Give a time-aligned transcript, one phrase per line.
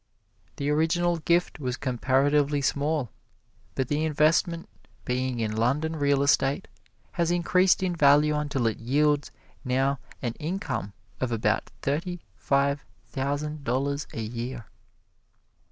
[0.55, 3.11] The original gift was comparatively small,
[3.75, 4.67] but the investment
[5.05, 6.67] being in London real estate,
[7.11, 9.29] has increased in value until it yields
[9.63, 14.65] now an income of about thirty five thousand dollars a year.